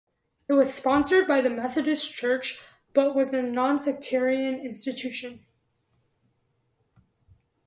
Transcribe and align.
It 0.47 0.53
was 0.53 0.73
sponsored 0.73 1.27
by 1.27 1.41
the 1.41 1.49
Methodist 1.51 2.11
Church 2.11 2.57
but 2.95 3.15
was 3.15 3.33
a 3.35 3.43
non-sectarian 3.43 4.55
institution. 4.55 5.45